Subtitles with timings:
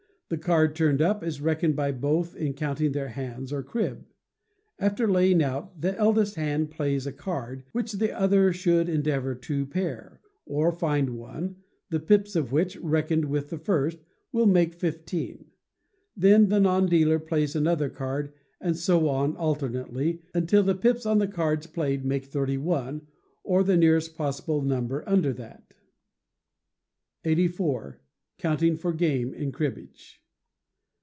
[0.31, 4.05] The card turned up is reckoned by both in counting their hands or crib.
[4.79, 9.65] After laying out, the eldest hand plays a card, which the other should endeavour to
[9.65, 11.57] pair, or find one,
[11.89, 13.99] the pips of which, reckoned with the first,
[14.31, 15.47] will make fifteen;
[16.15, 18.31] then the non dealer plays another card,
[18.61, 23.05] and so on alternately, until the pips on the cards played make thirty one,
[23.43, 25.73] or the nearest possible number under that.
[27.25, 27.99] 84.
[28.37, 30.19] Counting for Game in Cribbage.